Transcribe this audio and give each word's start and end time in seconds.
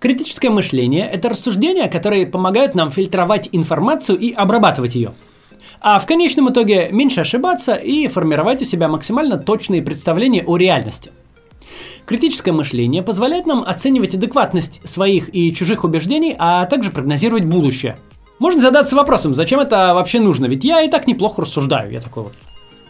Критическое 0.00 0.48
мышление– 0.48 1.06
это 1.12 1.28
рассуждения, 1.28 1.86
которые 1.86 2.26
помогают 2.26 2.74
нам 2.74 2.90
фильтровать 2.90 3.50
информацию 3.52 4.18
и 4.18 4.32
обрабатывать 4.32 4.94
ее. 4.94 5.12
А 5.82 5.98
в 5.98 6.06
конечном 6.06 6.50
итоге 6.50 6.88
меньше 6.90 7.20
ошибаться 7.20 7.74
и 7.74 8.08
формировать 8.08 8.62
у 8.62 8.64
себя 8.64 8.88
максимально 8.88 9.36
точные 9.36 9.82
представления 9.82 10.42
о 10.42 10.56
реальности. 10.56 11.10
Критическое 12.06 12.52
мышление 12.52 13.02
позволяет 13.02 13.44
нам 13.44 13.62
оценивать 13.62 14.14
адекватность 14.14 14.80
своих 14.88 15.34
и 15.34 15.54
чужих 15.54 15.84
убеждений, 15.84 16.34
а 16.38 16.64
также 16.64 16.90
прогнозировать 16.90 17.44
будущее. 17.44 17.98
Можно 18.38 18.62
задаться 18.62 18.96
вопросом, 18.96 19.34
зачем 19.34 19.60
это 19.60 19.92
вообще 19.92 20.18
нужно, 20.18 20.46
ведь 20.46 20.64
я 20.64 20.80
и 20.80 20.88
так 20.88 21.06
неплохо 21.06 21.42
рассуждаю, 21.42 21.92
я 21.92 22.00
такой 22.00 22.22
вот 22.22 22.32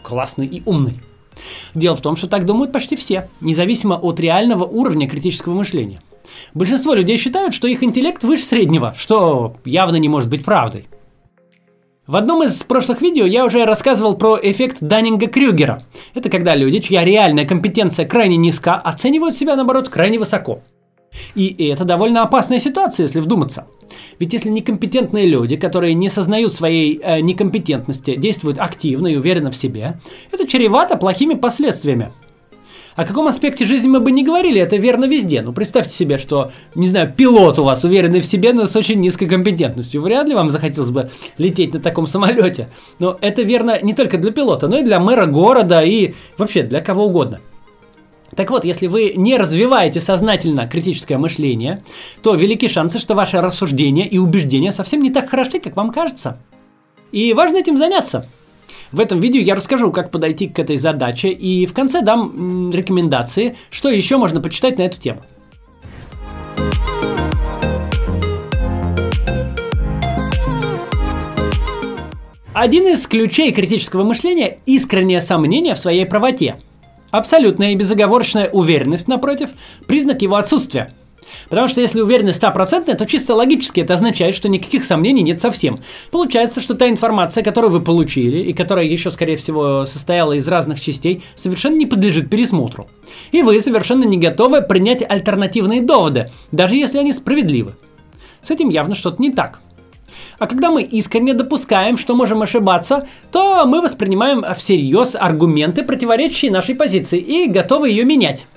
классный 0.01 0.47
и 0.47 0.63
умный. 0.65 1.01
Дело 1.75 1.97
в 1.97 2.01
том, 2.01 2.15
что 2.15 2.29
так 2.29 2.45
думают 2.45 2.71
почти 2.71 2.95
все, 2.95 3.27
независимо 3.41 3.95
от 3.95 4.21
реального 4.21 4.63
уровня 4.63 5.09
критического 5.09 5.53
мышления– 5.53 5.99
Большинство 6.53 6.93
людей 6.93 7.17
считают, 7.17 7.53
что 7.53 7.67
их 7.67 7.83
интеллект 7.83 8.23
выше 8.23 8.43
среднего, 8.43 8.95
что 8.97 9.55
явно 9.65 9.95
не 9.95 10.09
может 10.09 10.29
быть 10.29 10.43
правдой. 10.43 10.87
В 12.07 12.15
одном 12.15 12.43
из 12.43 12.61
прошлых 12.63 13.01
видео 13.01 13.25
я 13.25 13.45
уже 13.45 13.63
рассказывал 13.63 14.15
про 14.15 14.37
эффект 14.41 14.77
Даннинга-Крюгера. 14.81 15.81
Это 16.13 16.29
когда 16.29 16.55
люди, 16.55 16.79
чья 16.79 17.05
реальная 17.05 17.45
компетенция 17.45 18.05
крайне 18.05 18.37
низка, 18.37 18.75
оценивают 18.75 19.35
себя, 19.35 19.55
наоборот, 19.55 19.87
крайне 19.87 20.19
высоко. 20.19 20.61
И 21.35 21.67
это 21.67 21.85
довольно 21.85 22.23
опасная 22.23 22.59
ситуация, 22.59 23.05
если 23.05 23.19
вдуматься. 23.19 23.67
Ведь 24.19 24.33
если 24.33 24.49
некомпетентные 24.49 25.27
люди, 25.27 25.55
которые 25.57 25.93
не 25.93 26.09
сознают 26.09 26.53
своей 26.53 26.99
э, 27.01 27.19
некомпетентности, 27.19 28.15
действуют 28.15 28.59
активно 28.59 29.07
и 29.07 29.15
уверенно 29.15 29.51
в 29.51 29.57
себе, 29.57 29.99
это 30.31 30.47
чревато 30.47 30.97
плохими 30.97 31.33
последствиями. 31.35 32.11
О 32.95 33.05
каком 33.05 33.27
аспекте 33.27 33.65
жизни 33.65 33.87
мы 33.87 34.01
бы 34.01 34.11
не 34.11 34.23
говорили, 34.23 34.59
это 34.59 34.75
верно 34.75 35.05
везде. 35.05 35.41
Ну, 35.41 35.53
представьте 35.53 35.93
себе, 35.93 36.17
что, 36.17 36.51
не 36.75 36.87
знаю, 36.87 37.13
пилот 37.15 37.57
у 37.57 37.63
вас 37.63 37.83
уверенный 37.83 38.19
в 38.19 38.25
себе, 38.25 38.51
но 38.51 38.65
с 38.65 38.75
очень 38.75 38.99
низкой 38.99 39.27
компетентностью. 39.27 40.01
Вряд 40.01 40.27
ли 40.27 40.35
вам 40.35 40.49
захотелось 40.49 40.91
бы 40.91 41.09
лететь 41.37 41.73
на 41.73 41.79
таком 41.79 42.05
самолете. 42.05 42.69
Но 42.99 43.17
это 43.21 43.43
верно 43.43 43.81
не 43.81 43.93
только 43.93 44.17
для 44.17 44.31
пилота, 44.31 44.67
но 44.67 44.79
и 44.79 44.83
для 44.83 44.99
мэра 44.99 45.25
города 45.25 45.81
и 45.81 46.15
вообще 46.37 46.63
для 46.63 46.81
кого 46.81 47.05
угодно. 47.05 47.39
Так 48.35 48.49
вот, 48.49 48.65
если 48.65 48.87
вы 48.87 49.13
не 49.15 49.37
развиваете 49.37 49.99
сознательно 49.99 50.67
критическое 50.67 51.17
мышление, 51.17 51.83
то 52.21 52.35
велики 52.35 52.67
шансы, 52.67 52.99
что 52.99 53.13
ваши 53.13 53.39
рассуждения 53.41 54.07
и 54.07 54.17
убеждения 54.17 54.71
совсем 54.71 55.01
не 55.01 55.11
так 55.11 55.29
хороши, 55.29 55.59
как 55.59 55.75
вам 55.75 55.91
кажется. 55.91 56.37
И 57.11 57.33
важно 57.33 57.57
этим 57.57 57.77
заняться– 57.77 58.25
в 58.91 58.99
этом 58.99 59.19
видео 59.19 59.41
я 59.41 59.55
расскажу, 59.55 59.91
как 59.91 60.11
подойти 60.11 60.47
к 60.47 60.59
этой 60.59 60.77
задаче 60.77 61.29
и 61.29 61.65
в 61.65 61.73
конце 61.73 62.01
дам 62.01 62.71
рекомендации, 62.73 63.55
что 63.69 63.89
еще 63.89 64.17
можно 64.17 64.41
почитать 64.41 64.77
на 64.77 64.83
эту 64.83 64.99
тему. 64.99 65.21
Один 72.53 72.87
из 72.87 73.07
ключей 73.07 73.53
критического 73.53 74.03
мышления– 74.03 74.59
искреннее 74.65 75.21
сомнение 75.21 75.73
в 75.73 75.79
своей 75.79 76.05
правоте. 76.05 76.57
Абсолютная 77.09 77.71
и 77.71 77.75
безоговорочная 77.75 78.49
уверенность, 78.49 79.07
напротив, 79.07 79.51
признак 79.87 80.21
его 80.21 80.35
отсутствия– 80.35 80.91
Потому 81.49 81.67
что 81.67 81.81
если 81.81 82.01
уверенность 82.01 82.37
стопроцентная, 82.37 82.95
то 82.95 83.05
чисто 83.05 83.35
логически 83.35 83.81
это 83.81 83.93
означает, 83.93 84.35
что 84.35 84.49
никаких 84.49 84.83
сомнений 84.83 85.21
нет 85.21 85.39
совсем. 85.41 85.79
Получается, 86.11 86.61
что 86.61 86.73
та 86.73 86.89
информация, 86.89 87.43
которую 87.43 87.71
вы 87.71 87.81
получили, 87.81 88.39
и 88.39 88.53
которая 88.53 88.85
еще, 88.85 89.11
скорее 89.11 89.37
всего, 89.37 89.85
состояла 89.85 90.33
из 90.33 90.47
разных 90.47 90.79
частей, 90.79 91.23
совершенно 91.35 91.75
не 91.75 91.85
подлежит 91.85 92.29
пересмотру. 92.29 92.87
И 93.31 93.43
вы 93.43 93.59
совершенно 93.61 94.03
не 94.03 94.17
готовы 94.17 94.61
принять 94.61 95.03
альтернативные 95.07 95.81
доводы, 95.81 96.29
даже 96.51 96.75
если 96.75 96.97
они 96.97 97.13
справедливы. 97.13 97.75
С 98.41 98.49
этим 98.49 98.69
явно 98.69 98.95
что-то 98.95 99.21
не 99.21 99.31
так. 99.31 99.59
А 100.39 100.47
когда 100.47 100.71
мы 100.71 100.81
искренне 100.81 101.33
допускаем, 101.33 101.97
что 101.97 102.15
можем 102.15 102.41
ошибаться, 102.41 103.07
то 103.31 103.65
мы 103.65 103.81
воспринимаем 103.81 104.43
всерьез 104.55 105.15
аргументы, 105.15 105.83
противоречащие 105.83 106.51
нашей 106.51 106.73
позиции, 106.73 107.19
и 107.19 107.47
готовы 107.47 107.89
ее 107.89 108.05
менять. 108.05 108.47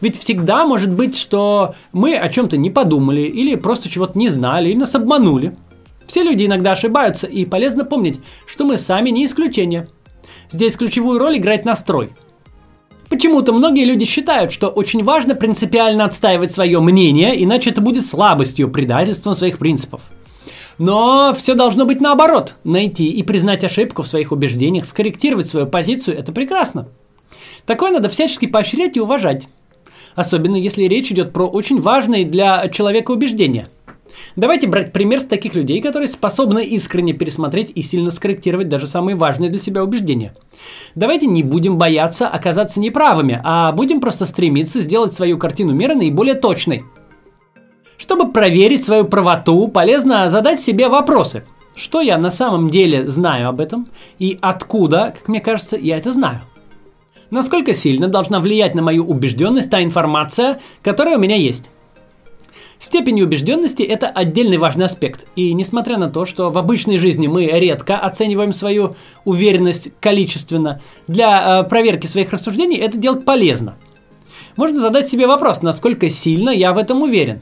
Ведь 0.00 0.18
всегда 0.18 0.64
может 0.64 0.90
быть, 0.90 1.16
что 1.16 1.74
мы 1.92 2.16
о 2.16 2.28
чем-то 2.28 2.56
не 2.56 2.70
подумали, 2.70 3.22
или 3.22 3.54
просто 3.54 3.88
чего-то 3.88 4.18
не 4.18 4.28
знали, 4.28 4.70
или 4.70 4.78
нас 4.78 4.94
обманули. 4.94 5.56
Все 6.06 6.22
люди 6.22 6.44
иногда 6.46 6.72
ошибаются, 6.72 7.26
и 7.26 7.44
полезно 7.44 7.84
помнить, 7.84 8.20
что 8.46 8.64
мы 8.64 8.76
сами 8.76 9.10
не 9.10 9.24
исключение. 9.24 9.88
Здесь 10.50 10.76
ключевую 10.76 11.18
роль 11.18 11.38
играет 11.38 11.64
настрой. 11.64 12.10
Почему-то 13.08 13.52
многие 13.52 13.84
люди 13.84 14.06
считают, 14.06 14.52
что 14.52 14.68
очень 14.68 15.04
важно 15.04 15.34
принципиально 15.34 16.04
отстаивать 16.04 16.50
свое 16.50 16.80
мнение, 16.80 17.42
иначе 17.44 17.70
это 17.70 17.80
будет 17.80 18.06
слабостью, 18.06 18.70
предательством 18.70 19.34
своих 19.34 19.58
принципов. 19.58 20.00
Но 20.78 21.34
все 21.38 21.54
должно 21.54 21.84
быть 21.84 22.00
наоборот. 22.00 22.56
Найти 22.64 23.10
и 23.10 23.22
признать 23.22 23.64
ошибку 23.64 24.02
в 24.02 24.08
своих 24.08 24.32
убеждениях, 24.32 24.86
скорректировать 24.86 25.46
свою 25.46 25.66
позицию– 25.66 26.18
это 26.18 26.32
прекрасно. 26.32 26.88
Такое 27.66 27.90
надо 27.90 28.08
всячески 28.08 28.46
поощрять 28.46 28.96
и 28.96 29.00
уважать. 29.00 29.46
Особенно 30.14 30.56
если 30.56 30.84
речь 30.84 31.10
идет 31.10 31.32
про 31.32 31.46
очень 31.46 31.80
важные 31.80 32.24
для 32.24 32.68
человека 32.68 33.12
убеждения. 33.12 33.68
Давайте 34.36 34.66
брать 34.66 34.92
пример 34.92 35.20
с 35.20 35.24
таких 35.24 35.54
людей, 35.54 35.80
которые 35.80 36.08
способны 36.08 36.64
искренне 36.64 37.12
пересмотреть 37.12 37.72
и 37.74 37.82
сильно 37.82 38.10
скорректировать 38.10 38.68
даже 38.68 38.86
самые 38.86 39.16
важные 39.16 39.50
для 39.50 39.58
себя 39.58 39.82
убеждения. 39.82 40.34
Давайте 40.94 41.26
не 41.26 41.42
будем 41.42 41.78
бояться 41.78 42.28
оказаться 42.28 42.80
неправыми, 42.80 43.40
а 43.44 43.72
будем 43.72 44.00
просто 44.00 44.26
стремиться 44.26 44.80
сделать 44.80 45.14
свою 45.14 45.38
картину 45.38 45.72
мира 45.72 45.94
наиболее 45.94 46.34
точной. 46.34 46.84
Чтобы 47.96 48.32
проверить 48.32 48.84
свою 48.84 49.04
правоту, 49.04 49.68
полезно 49.68 50.28
задать 50.28 50.60
себе 50.60 50.88
вопросы. 50.88 51.44
Что 51.74 52.00
я 52.00 52.18
на 52.18 52.30
самом 52.30 52.68
деле 52.68 53.08
знаю 53.08 53.48
об 53.48 53.60
этом 53.60 53.88
и 54.18 54.38
откуда, 54.42 55.14
как 55.16 55.28
мне 55.28 55.40
кажется, 55.40 55.76
я 55.76 55.96
это 55.96 56.12
знаю? 56.12 56.42
Насколько 57.32 57.72
сильно 57.72 58.08
должна 58.08 58.40
влиять 58.40 58.74
на 58.74 58.82
мою 58.82 59.06
убежденность 59.06 59.70
та 59.70 59.82
информация, 59.82 60.60
которая 60.82 61.16
у 61.16 61.18
меня 61.18 61.34
есть? 61.34 61.70
Степень 62.78 63.22
убежденности– 63.22 63.82
это 63.84 64.08
отдельный 64.08 64.58
важный 64.58 64.84
аспект. 64.84 65.24
И 65.34 65.54
несмотря 65.54 65.96
на 65.96 66.10
то, 66.10 66.26
что 66.26 66.50
в 66.50 66.58
обычной 66.58 66.98
жизни 66.98 67.28
мы 67.28 67.46
редко 67.46 67.96
оцениваем 67.96 68.52
свою 68.52 68.96
уверенность 69.24 69.98
количественно, 69.98 70.82
для 71.08 71.60
э, 71.60 71.68
проверки 71.70 72.06
своих 72.06 72.34
рассуждений 72.34 72.76
это 72.76 72.98
делать 72.98 73.24
полезно. 73.24 73.76
Можно 74.56 74.82
задать 74.82 75.08
себе 75.08 75.26
вопрос, 75.26 75.62
насколько 75.62 76.10
сильно 76.10 76.50
я 76.50 76.74
в 76.74 76.76
этом 76.76 77.00
уверен. 77.00 77.40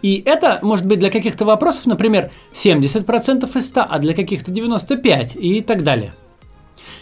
И 0.00 0.22
это 0.24 0.58
может 0.62 0.86
быть 0.86 1.00
для 1.00 1.10
каких-то 1.10 1.44
вопросов, 1.44 1.84
например, 1.84 2.30
70% 2.54 3.58
из 3.58 3.68
100, 3.68 3.86
а 3.90 3.98
для 3.98 4.14
каких-то 4.14 4.50
95% 4.50 5.36
и 5.36 5.60
так 5.60 5.84
далее. 5.84 6.14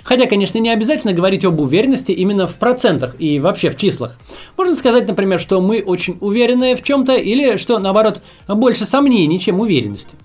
Хотя, 0.02 0.26
конечно, 0.26 0.58
не 0.58 0.70
обязательно 0.70 1.12
говорить 1.12 1.44
об 1.44 1.60
уверенности 1.60 2.12
именно 2.12 2.47
в 2.47 2.54
процентах 2.56 3.16
и 3.19 3.38
вообще 3.41 3.70
в 3.70 3.76
числах. 3.76 4.19
Можно 4.56 4.74
сказать, 4.74 5.06
например, 5.08 5.41
что 5.41 5.60
мы 5.60 5.82
очень 5.82 6.16
уверены 6.20 6.76
в 6.76 6.82
чем-то 6.82 7.14
или 7.16 7.56
что, 7.56 7.78
наоборот, 7.78 8.22
больше 8.48 8.84
сомнений, 8.84 9.41
чем 9.41 9.60
уверенности. 9.60 10.16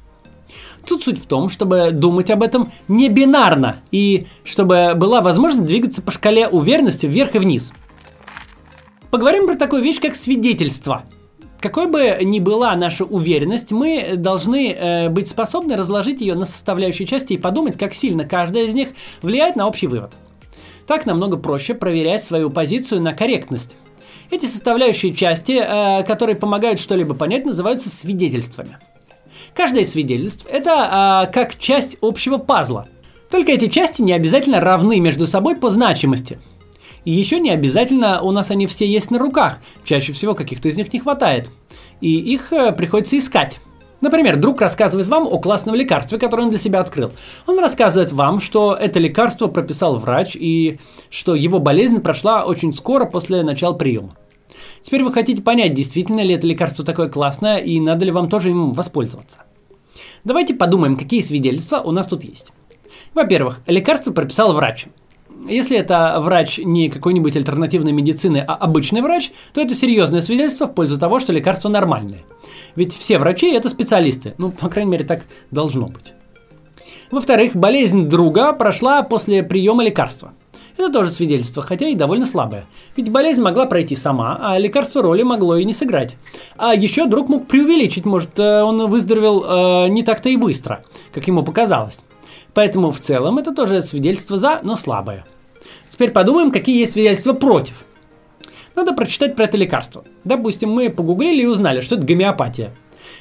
Тут 0.87 1.03
суть 1.03 1.19
в 1.19 1.27
том, 1.27 1.49
чтобы 1.49 1.91
думать 1.91 2.31
об 2.31 2.41
этом 2.43 2.71
не 2.87 3.07
бинарно 3.09 3.77
и 3.91 4.27
чтобы 4.43 4.93
была 4.95 5.21
возможность 5.21 5.65
двигаться 5.65 6.01
по 6.01 6.11
шкале 6.11 6.47
уверенности 6.47 7.05
вверх 7.05 7.35
и 7.35 7.39
вниз. 7.39 7.71
Поговорим 9.11 9.45
про 9.45 9.55
такую 9.55 9.83
вещь, 9.83 9.99
как 9.99 10.15
свидетельство– 10.15 11.03
какой 11.61 11.87
бы 11.87 12.17
ни 12.21 12.39
была 12.39 12.75
наша 12.75 13.05
уверенность, 13.05 13.71
мы 13.71 14.15
должны 14.17 14.71
э, 14.71 15.09
быть 15.09 15.29
способны 15.29 15.77
разложить 15.77 16.19
ее 16.19 16.33
на 16.33 16.45
составляющие 16.45 17.07
части 17.07 17.33
и 17.33 17.37
подумать, 17.37 17.77
как 17.77 17.93
сильно 17.93 18.25
каждая 18.25 18.65
из 18.65 18.73
них 18.73 18.89
влияет 19.21 19.55
на 19.55 19.67
общий 19.67 19.87
вывод. 19.87 20.11
Так 20.87 21.05
намного 21.05 21.37
проще 21.37 21.73
проверять 21.75 22.23
свою 22.23 22.49
позицию 22.49 23.01
на 23.01 23.13
корректность. 23.13 23.75
Эти 24.31 24.47
составляющие 24.47 25.13
части, 25.13 25.61
э, 25.61 26.03
которые 26.03 26.35
помогают 26.35 26.79
что-либо 26.79 27.13
понять, 27.13 27.45
называются 27.45 27.89
свидетельствами. 27.89 28.77
Каждое 29.53 29.83
из 29.83 29.91
свидетельств– 29.91 30.47
это 30.51 31.27
э, 31.29 31.31
как 31.31 31.59
часть 31.59 31.97
общего 32.01 32.37
пазла. 32.37 32.87
Только 33.29 33.51
эти 33.51 33.67
части 33.67 34.01
не 34.01 34.13
обязательно 34.13 34.59
равны 34.59 34.99
между 34.99 35.27
собой 35.27 35.55
по 35.55 35.69
значимости– 35.69 36.39
и 37.03 37.11
еще 37.11 37.39
не 37.39 37.49
обязательно 37.49 38.21
у 38.21 38.31
нас 38.31 38.51
они 38.51 38.67
все 38.67 38.85
есть 38.85 39.11
на 39.11 39.19
руках, 39.19 39.59
чаще 39.83 40.13
всего 40.13 40.35
каких-то 40.35 40.69
из 40.69 40.77
них 40.77 40.93
не 40.93 40.99
хватает. 40.99 41.49
И 41.99 42.15
их 42.15 42.53
э, 42.53 42.71
приходится 42.71 43.17
искать. 43.17 43.59
Например, 44.01 44.35
друг 44.35 44.61
рассказывает 44.61 45.07
вам 45.07 45.27
о 45.27 45.37
классном 45.39 45.75
лекарстве, 45.75 46.17
которое 46.17 46.43
он 46.43 46.49
для 46.49 46.57
себя 46.57 46.79
открыл. 46.79 47.11
Он 47.45 47.59
рассказывает 47.59 48.11
вам, 48.11 48.41
что 48.41 48.75
это 48.75 48.99
лекарство 48.99 49.47
прописал 49.47 49.99
врач 49.99 50.35
и 50.35 50.79
что 51.11 51.35
его 51.35 51.59
болезнь 51.59 52.01
прошла 52.01 52.45
очень 52.45 52.73
скоро 52.73 53.05
после 53.05 53.43
начала 53.43 53.73
приема. 53.73 54.15
Теперь 54.81 55.03
вы 55.03 55.13
хотите 55.13 55.43
понять, 55.43 55.75
действительно 55.75 56.21
ли 56.21 56.33
это 56.33 56.47
лекарство 56.47 56.83
такое 56.83 57.09
классное 57.09 57.57
и 57.57 57.79
надо 57.79 58.05
ли 58.05 58.11
вам 58.11 58.29
тоже 58.29 58.49
им 58.49 58.73
воспользоваться. 58.73 59.39
Давайте 60.23 60.55
подумаем, 60.55 60.97
какие 60.97 61.21
свидетельства 61.21 61.79
у 61.79 61.91
нас 61.91 62.07
тут 62.07 62.23
есть. 62.23 62.51
Во-первых, 63.13 63.61
лекарство 63.67 64.11
прописал 64.11 64.53
врач. 64.53 64.87
Если 65.47 65.77
это 65.77 66.17
врач 66.19 66.59
не 66.59 66.89
какой-нибудь 66.89 67.35
альтернативной 67.35 67.91
медицины, 67.91 68.43
а 68.47 68.55
обычный 68.55 69.01
врач, 69.01 69.31
то 69.53 69.61
это 69.61 69.73
серьезное 69.73 70.21
свидетельство 70.21 70.67
в 70.67 70.73
пользу 70.73 70.99
того, 70.99 71.19
что 71.19 71.33
лекарство 71.33 71.69
нормальное. 71.69 72.21
Ведь 72.75 72.95
все 72.95 73.17
врачи 73.17 73.51
это 73.51 73.69
специалисты. 73.69 74.35
Ну, 74.37 74.51
по 74.51 74.69
крайней 74.69 74.91
мере, 74.91 75.05
так 75.05 75.23
должно 75.49 75.87
быть. 75.87 76.13
Во-вторых, 77.09 77.55
болезнь 77.55 78.07
друга 78.07 78.53
прошла 78.53 79.03
после 79.03 79.43
приема 79.43 79.83
лекарства. 79.83 80.33
Это 80.77 80.91
тоже 80.91 81.11
свидетельство, 81.11 81.61
хотя 81.61 81.87
и 81.89 81.95
довольно 81.95 82.25
слабое. 82.25 82.65
Ведь 82.95 83.09
болезнь 83.09 83.41
могла 83.41 83.65
пройти 83.65 83.95
сама, 83.95 84.39
а 84.41 84.57
лекарство 84.57 85.01
роли 85.01 85.21
могло 85.23 85.57
и 85.57 85.65
не 85.65 85.73
сыграть. 85.73 86.15
А 86.57 86.73
еще 86.73 87.05
друг 87.05 87.29
мог 87.29 87.47
преувеличить, 87.47 88.05
может, 88.05 88.39
э, 88.39 88.63
он 88.63 88.89
выздоровел 88.89 89.43
э, 89.43 89.87
не 89.89 90.03
так-то 90.03 90.29
и 90.29 90.37
быстро, 90.37 90.83
как 91.13 91.27
ему 91.27 91.43
показалось. 91.43 91.99
Поэтому 92.53 92.91
в 92.91 92.99
целом 92.99 93.37
это 93.37 93.53
тоже 93.53 93.81
свидетельство 93.81 94.37
за, 94.37 94.59
но 94.63 94.75
слабое. 94.75 95.25
Теперь 95.89 96.11
подумаем, 96.11 96.51
какие 96.51 96.79
есть 96.79 96.93
свидетельства 96.93 97.33
против. 97.33 97.85
Надо 98.75 98.93
прочитать 98.93 99.35
про 99.35 99.45
это 99.45 99.57
лекарство. 99.57 100.03
Допустим, 100.23 100.69
мы 100.69 100.89
погуглили 100.89 101.43
и 101.43 101.45
узнали, 101.45 101.81
что 101.81 101.95
это 101.95 102.05
гомеопатия. 102.05 102.71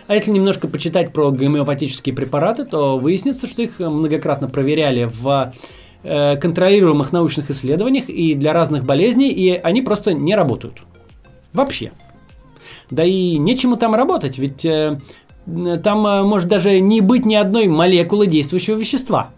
А 0.06 0.14
если 0.14 0.30
немножко 0.30 0.68
почитать 0.68 1.12
про 1.12 1.30
гомеопатические 1.30 2.14
препараты, 2.14 2.64
то 2.64 2.98
выяснится, 2.98 3.46
что 3.46 3.62
их 3.62 3.78
многократно 3.78 4.48
проверяли 4.48 5.10
в 5.12 5.52
э, 6.02 6.36
контролируемых 6.36 7.12
научных 7.12 7.50
исследованиях 7.50 8.08
и 8.08 8.34
для 8.34 8.52
разных 8.52 8.84
болезней, 8.84 9.30
и 9.30 9.52
они 9.52 9.82
просто 9.82 10.14
не 10.14 10.34
работают. 10.34 10.82
Вообще. 11.52 11.92
Да 12.90 13.04
и 13.04 13.36
нечему 13.38 13.76
там 13.76 13.94
работать, 13.94 14.38
ведь 14.38 14.64
э, 14.64 14.98
там 15.46 16.06
э, 16.06 16.22
может 16.22 16.48
даже 16.48 16.80
не 16.80 17.00
быть 17.00 17.26
ни 17.26 17.34
одной 17.34 17.68
молекулы 17.68 18.26
действующего 18.26 18.76
вещества. 18.76 19.30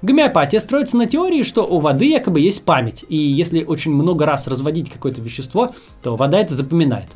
Гомеопатия 0.00 0.60
строится 0.60 0.96
на 0.96 1.06
теории, 1.06 1.42
что 1.42 1.66
у 1.66 1.80
воды 1.80 2.06
якобы 2.06 2.40
есть 2.40 2.62
память, 2.62 3.04
и 3.08 3.16
если 3.16 3.64
очень 3.64 3.92
много 3.92 4.26
раз 4.26 4.46
разводить 4.46 4.90
какое-то 4.90 5.20
вещество, 5.20 5.74
то 6.02 6.14
вода 6.14 6.38
это 6.38 6.54
запоминает. 6.54 7.08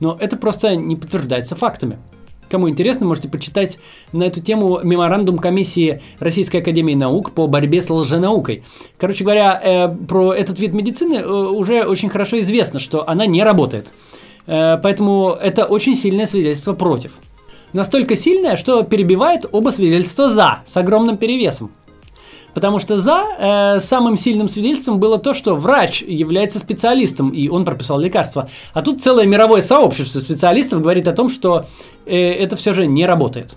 Но 0.00 0.16
это 0.18 0.36
просто 0.36 0.74
не 0.74 0.96
подтверждается 0.96 1.54
фактами. 1.54 1.98
Кому 2.50 2.68
интересно, 2.68 3.06
можете 3.06 3.28
почитать 3.28 3.78
на 4.12 4.24
эту 4.24 4.40
тему 4.40 4.80
меморандум 4.82 5.38
комиссии 5.38 6.00
Российской 6.18 6.58
Академии 6.58 6.94
Наук 6.94 7.32
по 7.32 7.46
борьбе 7.46 7.82
с 7.82 7.90
лженаукой. 7.90 8.64
Короче 8.96 9.22
говоря, 9.22 9.60
э, 9.62 9.88
про 10.06 10.32
этот 10.32 10.58
вид 10.58 10.72
медицины 10.72 11.16
э, 11.16 11.26
уже 11.26 11.84
очень 11.84 12.08
хорошо 12.08 12.40
известно, 12.40 12.80
что 12.80 13.06
она 13.08 13.26
не 13.26 13.44
работает. 13.44 13.92
Э, 14.46 14.78
поэтому 14.82 15.36
это 15.40 15.66
очень 15.66 15.94
сильное 15.94 16.26
свидетельство 16.26 16.72
против. 16.72 17.12
Настолько 17.72 18.16
сильное, 18.16 18.56
что 18.56 18.82
перебивает 18.82 19.44
оба 19.52 19.70
свидетельства 19.70 20.30
«за» 20.30 20.60
с 20.66 20.76
огромным 20.76 21.18
перевесом. 21.18 21.70
Потому 22.54 22.78
что 22.78 22.98
за 22.98 23.22
э, 23.38 23.80
самым 23.80 24.16
сильным 24.16 24.48
свидетельством 24.48 24.98
было 24.98 25.18
то, 25.18 25.34
что 25.34 25.54
врач 25.54 26.02
является 26.02 26.58
специалистом, 26.58 27.30
и 27.30 27.48
он 27.48 27.64
прописал 27.64 28.00
лекарства. 28.00 28.48
А 28.72 28.82
тут 28.82 29.02
целое 29.02 29.26
мировое 29.26 29.60
сообщество 29.60 30.20
специалистов 30.20 30.80
говорит 30.80 31.06
о 31.08 31.12
том, 31.12 31.28
что 31.28 31.66
э, 32.06 32.16
это 32.16 32.56
все 32.56 32.72
же 32.72 32.86
не 32.86 33.06
работает. 33.06 33.54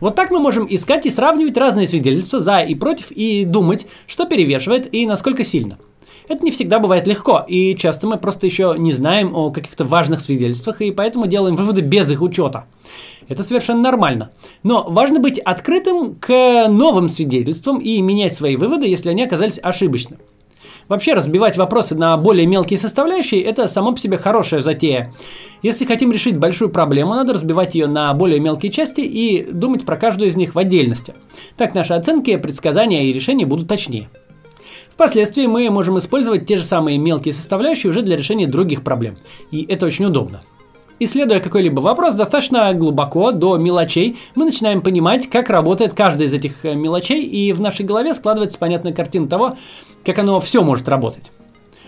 Вот 0.00 0.16
так 0.16 0.30
мы 0.30 0.40
можем 0.40 0.66
искать 0.68 1.06
и 1.06 1.10
сравнивать 1.10 1.56
разные 1.56 1.86
свидетельства 1.86 2.40
за 2.40 2.60
и 2.60 2.74
против 2.74 3.10
и 3.10 3.44
думать, 3.44 3.86
что 4.06 4.24
перевешивает 4.24 4.92
и 4.92 5.06
насколько 5.06 5.44
сильно. 5.44 5.78
Это 6.30 6.44
не 6.44 6.52
всегда 6.52 6.78
бывает 6.78 7.06
легко, 7.06 7.44
и 7.46 7.74
часто 7.74 8.06
мы 8.06 8.16
просто 8.16 8.46
еще 8.46 8.76
не 8.78 8.92
знаем 8.92 9.34
о 9.34 9.50
каких-то 9.50 9.84
важных 9.84 10.20
свидетельствах, 10.20 10.80
и 10.80 10.92
поэтому 10.92 11.26
делаем 11.26 11.56
выводы 11.56 11.80
без 11.80 12.08
их 12.08 12.22
учета. 12.22 12.66
Это 13.30 13.44
совершенно 13.44 13.80
нормально. 13.80 14.32
Но 14.64 14.84
важно 14.88 15.20
быть 15.20 15.38
открытым 15.38 16.16
к 16.16 16.66
новым 16.68 17.08
свидетельствам 17.08 17.78
и 17.78 18.02
менять 18.02 18.34
свои 18.34 18.56
выводы, 18.56 18.88
если 18.88 19.08
они 19.08 19.22
оказались 19.22 19.60
ошибочны. 19.62 20.18
Вообще 20.88 21.14
разбивать 21.14 21.56
вопросы 21.56 21.94
на 21.94 22.16
более 22.16 22.48
мелкие 22.48 22.76
составляющие– 22.76 23.40
это 23.44 23.68
само 23.68 23.92
по 23.92 24.00
себе 24.00 24.18
хорошая 24.18 24.62
затея. 24.62 25.14
Если 25.62 25.84
хотим 25.84 26.10
решить 26.10 26.36
большую 26.38 26.70
проблему, 26.70 27.14
надо 27.14 27.34
разбивать 27.34 27.76
ее 27.76 27.86
на 27.86 28.12
более 28.14 28.40
мелкие 28.40 28.72
части 28.72 29.02
и 29.02 29.44
думать 29.44 29.86
про 29.86 29.96
каждую 29.96 30.30
из 30.30 30.34
них 30.34 30.56
в 30.56 30.58
отдельности. 30.58 31.14
Так 31.56 31.76
наши 31.76 31.94
оценки, 31.94 32.36
предсказания 32.36 33.04
и 33.04 33.12
решения 33.12 33.46
будут 33.46 33.68
точнее. 33.68 34.08
Впоследствии 34.90 35.46
мы 35.46 35.70
можем 35.70 35.98
использовать 35.98 36.46
те 36.46 36.56
же 36.56 36.64
самые 36.64 36.98
мелкие 36.98 37.32
составляющие 37.32 37.90
уже 37.90 38.02
для 38.02 38.16
решения 38.16 38.48
других 38.48 38.82
проблем. 38.82 39.14
И 39.52 39.64
это 39.68 39.86
очень 39.86 40.06
удобно. 40.06 40.40
Исследуя 41.02 41.40
какой-либо 41.40 41.80
вопрос 41.80 42.14
достаточно 42.14 42.74
глубоко, 42.74 43.32
до 43.32 43.56
мелочей, 43.56 44.18
мы 44.34 44.44
начинаем 44.44 44.82
понимать, 44.82 45.30
как 45.30 45.48
работает 45.48 45.94
каждая 45.94 46.28
из 46.28 46.34
этих 46.34 46.62
э, 46.62 46.74
мелочей, 46.74 47.24
и 47.24 47.54
в 47.54 47.60
нашей 47.60 47.86
голове 47.86 48.12
складывается 48.12 48.58
понятная 48.58 48.92
картина 48.92 49.26
того, 49.26 49.54
как 50.04 50.18
оно 50.18 50.38
все 50.40 50.62
может 50.62 50.90
работать. 50.90 51.32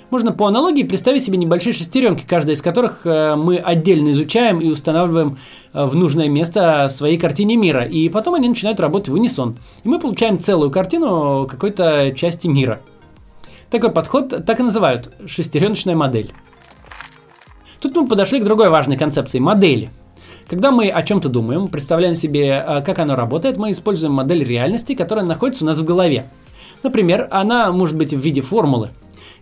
Можно 0.09 0.33
по 0.33 0.47
аналогии 0.47 0.83
представить 0.83 1.23
себе 1.25 1.37
небольшие 1.37 1.75
шестеренки, 1.75 2.25
каждая 2.27 2.57
из 2.57 2.63
которых 2.63 3.03
э, 3.05 3.37
мы 3.37 3.59
отдельно 3.59 4.13
изучаем 4.13 4.61
и 4.61 4.71
устанавливаем 4.71 5.37
э, 5.75 5.85
в 5.85 5.95
нужное 5.95 6.31
место 6.31 6.87
в 6.89 6.93
своей 6.93 7.19
картине 7.19 7.57
мира. 7.57 7.85
И 7.85 8.09
потом 8.09 8.33
они 8.33 8.49
начинают 8.49 8.81
работать 8.81 9.11
в 9.11 9.13
унисон. 9.13 9.59
И 9.85 9.89
мы 9.89 9.99
получаем 9.99 10.39
целую 10.39 10.71
картину 10.71 11.47
какой-то 11.51 12.15
части 12.17 12.47
мира– 12.47 12.81
такой 13.73 13.91
подход 13.91 14.45
так 14.45 14.61
и 14.61 14.63
называют– 14.63 15.13
шестереночная 15.27 15.97
модель. 15.97 16.35
Тут 17.83 17.97
мы 17.97 18.07
подошли 18.07 18.39
к 18.39 18.45
другой 18.45 18.71
важной 18.71 18.97
концепции– 18.97 19.39
модели. 19.41 19.91
Когда 20.47 20.71
мы 20.71 20.89
о 20.89 21.03
чем-то 21.03 21.29
думаем, 21.29 21.67
представляем 21.67 22.15
себе, 22.15 22.55
а, 22.55 22.81
как 22.81 23.01
оно 23.01 23.17
работает, 23.17 23.57
мы 23.57 23.73
используем 23.73 24.13
модель 24.13 24.45
реальности, 24.45 24.95
которая 24.95 25.25
находится 25.25 25.65
у 25.65 25.67
нас 25.67 25.79
в 25.79 25.85
голове. 25.85 26.31
Например, 26.85 27.27
она 27.33 27.73
может 27.73 27.97
быть 27.97 28.15
в 28.15 28.21
виде 28.21 28.41
формулы. 28.41 28.91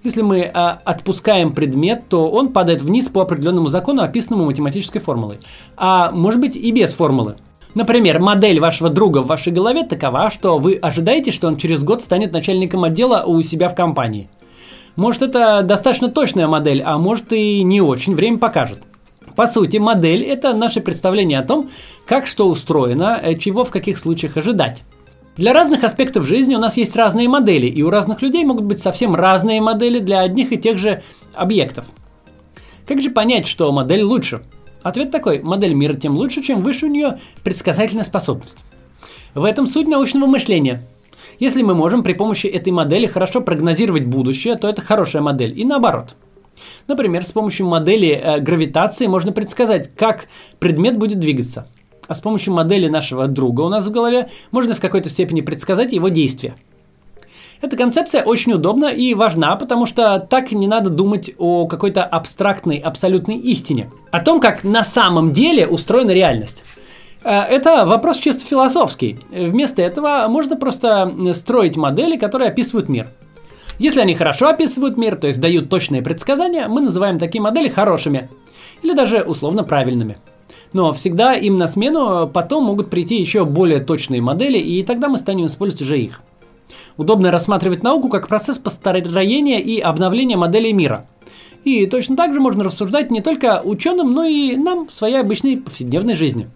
Если 0.05 0.23
мы 0.23 0.51
а, 0.55 0.81
отпускаем 0.87 1.53
предмет, 1.53 2.05
то 2.09 2.31
он 2.31 2.49
падает 2.49 2.81
вниз 2.81 3.11
по 3.11 3.21
определенному 3.21 3.69
закону, 3.69 4.01
описанному 4.01 4.47
математической 4.47 5.01
формулой. 5.01 5.39
А 5.77 6.11
может 6.11 6.41
быть 6.41 6.57
и 6.57 6.71
без 6.73 6.95
формулы– 6.95 7.37
Например, 7.75 8.19
модель 8.19 8.59
вашего 8.59 8.91
друга 8.91 9.19
в 9.19 9.27
вашей 9.27 9.53
голове 9.53 9.85
такова, 9.85 10.31
что 10.33 10.59
вы 10.59 10.75
ожидаете, 10.75 11.31
что 11.31 11.47
он 11.47 11.57
через 11.57 11.85
год 11.85 12.03
станет 12.03 12.33
начальником 12.33 12.83
отдела 12.83 13.23
у 13.25 13.41
себя 13.43 13.69
в 13.69 13.77
компании. 13.77 14.29
Может, 14.97 15.23
это 15.23 15.63
достаточно 15.63 16.09
точная 16.09 16.47
модель, 16.47 16.83
а 16.83 16.99
может 16.99 17.33
и 17.33 17.63
не 17.63 17.81
очень, 17.81 18.15
время 18.15 18.39
покажет. 18.39 18.79
По 19.37 19.47
сути, 19.47 19.79
модель– 19.79 20.23
это 20.25 20.53
наше 20.55 20.81
представление 20.81 21.39
о 21.39 21.45
том, 21.45 21.71
как 22.07 22.27
что 22.27 22.49
устроено, 22.49 23.19
э, 23.23 23.37
чего 23.37 23.65
в 23.65 23.71
каких 23.71 23.99
случаях 23.99 24.37
ожидать. 24.37 24.83
Для 25.37 25.53
разных 25.53 25.85
аспектов 25.85 26.27
жизни 26.27 26.55
у 26.55 26.59
нас 26.59 26.77
есть 26.77 26.97
разные 26.97 27.29
модели, 27.29 27.67
и 27.67 27.83
у 27.83 27.91
разных 27.91 28.21
людей 28.21 28.45
могут 28.45 28.65
быть 28.65 28.81
совсем 28.81 29.15
разные 29.15 29.61
модели 29.61 30.01
для 30.01 30.21
одних 30.21 30.53
и 30.53 30.59
тех 30.59 30.77
же 30.77 31.03
объектов. 31.33 31.87
Как 32.87 33.01
же 33.01 33.11
понять, 33.11 33.47
что 33.47 33.71
модель 33.73 34.03
лучше– 34.03 34.43
Ответ 34.83 35.11
такой, 35.11 35.41
модель 35.43 35.75
мира 35.75 35.95
тем 35.95 36.17
лучше, 36.17 36.43
чем 36.43 36.63
выше 36.63 36.87
у 36.87 36.89
нее 36.89 37.21
предсказательная 37.45 38.05
способность. 38.05 38.59
В 39.35 39.45
этом 39.45 39.67
суть 39.67 39.89
научного 39.89 40.27
мышления. 40.27 40.87
Если 41.41 41.63
мы 41.63 41.75
можем 41.75 42.03
при 42.03 42.13
помощи 42.13 42.47
этой 42.47 42.71
модели 42.71 43.07
хорошо 43.07 43.41
прогнозировать 43.41 44.05
будущее, 44.05 44.57
то 44.57 44.69
это 44.69 44.83
хорошая 44.83 45.23
модель. 45.23 45.59
И 45.59 45.65
наоборот. 45.65 46.15
Например, 46.87 47.25
с 47.25 47.33
помощью 47.33 47.67
модели 47.67 48.09
э, 48.09 48.41
гравитации 48.41 49.07
можно 49.07 49.33
предсказать, 49.33 49.95
как 49.97 50.27
предмет 50.59 50.99
будет 50.99 51.19
двигаться. 51.19 51.67
А 52.07 52.15
с 52.15 52.21
помощью 52.21 52.53
модели 52.53 52.89
нашего 52.89 53.27
друга 53.27 53.63
у 53.63 53.71
нас 53.71 53.87
в 53.87 53.91
голове 53.91 54.29
можно 54.51 54.75
в 54.75 54.81
какой-то 54.81 55.09
степени 55.09 55.41
предсказать 55.41 55.93
его 55.93 56.11
действия. 56.11 56.57
Эта 57.63 57.75
концепция 57.75 58.23
очень 58.23 58.53
удобна 58.53 58.87
и 58.87 59.15
важна, 59.15 59.57
потому 59.57 59.87
что 59.87 60.19
так 60.19 60.53
не 60.53 60.69
надо 60.69 60.91
думать 60.91 61.31
о 61.39 61.67
какой-то 61.67 62.05
абстрактной, 62.05 62.77
абсолютной 62.77 63.37
истине. 63.37 63.91
О 64.11 64.21
том, 64.21 64.43
как 64.43 64.63
на 64.63 64.85
самом 64.85 65.33
деле 65.33 65.67
устроена 65.67 66.11
реальность. 66.11 66.65
Э, 67.23 67.43
это 67.43 67.87
вопрос 67.87 68.19
чисто 68.19 68.47
философский. 68.47 69.19
Вместо 69.31 69.83
этого 69.83 70.27
можно 70.29 70.57
просто 70.57 71.13
строить 71.35 71.77
модели, 71.77 72.17
которые 72.17 72.49
описывают 72.49 72.89
мир. 72.89 73.09
Если 73.79 74.01
они 74.01 74.15
хорошо 74.15 74.49
описывают 74.49 74.99
мир, 74.99 75.17
то 75.17 75.27
есть 75.27 75.41
дают 75.41 75.71
точные 75.71 76.03
предсказания, 76.03 76.69
мы 76.69 76.83
называем 76.83 77.19
такие 77.19 77.41
модели 77.41 77.69
хорошими 77.69 78.29
или 78.83 78.93
даже 78.93 79.23
условно 79.23 79.65
правильными. 79.65 80.19
Но 80.73 80.93
всегда 80.93 81.35
им 81.35 81.59
на 81.59 81.67
смену 81.67 82.29
потом 82.29 82.65
могут 82.65 82.91
прийти 82.91 83.17
еще 83.17 83.45
более 83.45 83.81
точные 83.81 84.21
модели, 84.21 84.59
и 84.59 84.83
тогда 84.83 85.09
мы 85.09 85.19
станем 85.19 85.47
использовать 85.47 85.83
уже 85.83 85.99
их. 85.99 86.21
Удобно 86.97 87.31
рассматривать 87.31 87.83
науку 87.83 88.09
как 88.09 88.29
процесс 88.29 88.59
построения 88.59 89.61
и 89.61 89.81
обновления 89.81 90.37
моделей 90.37 90.73
мира. 90.73 91.07
И 91.65 91.87
точно 91.87 92.17
так 92.17 92.33
же 92.33 92.41
можно 92.41 92.65
рассуждать 92.65 93.11
не 93.11 93.21
только 93.21 93.61
ученым, 93.65 94.13
но 94.13 94.25
и 94.25 94.57
нам 94.57 94.89
в 94.89 94.95
своей 94.95 95.17
обычной 95.17 95.57
повседневной 95.57 96.17
жизни. 96.17 96.49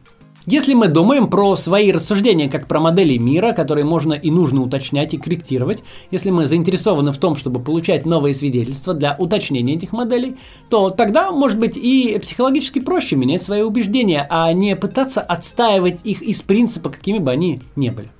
Если 0.46 0.74
мы 0.74 0.88
думаем 0.88 1.28
про 1.28 1.56
свои 1.56 1.90
рассуждения 1.90 2.50
как 2.50 2.68
про 2.68 2.78
модели 2.78 3.16
мира, 3.16 3.52
которые 3.52 3.86
можно 3.86 4.12
и 4.12 4.30
нужно 4.30 4.62
уточнять 4.62 5.14
и 5.14 5.16
корректировать, 5.16 5.82
если 6.10 6.30
мы 6.30 6.44
заинтересованы 6.44 7.12
в 7.12 7.18
том, 7.18 7.34
чтобы 7.34 7.60
получать 7.60 8.04
новые 8.04 8.34
свидетельства 8.34 8.92
для 8.92 9.16
уточнения 9.18 9.76
этих 9.76 9.92
моделей, 9.92 10.36
то 10.68 10.90
тогда, 10.90 11.30
может 11.32 11.58
быть, 11.58 11.78
и 11.78 12.18
психологически 12.20 12.80
проще 12.80 13.16
менять 13.16 13.42
свои 13.42 13.62
убеждения, 13.62 14.26
а 14.28 14.52
не 14.52 14.76
пытаться 14.76 15.22
отстаивать 15.22 16.00
их 16.04 16.20
из 16.20 16.42
принципа, 16.42 16.90
какими 16.90 17.18
бы 17.18 17.30
они 17.30 17.62
ни 17.74 17.88
были. 17.88 18.10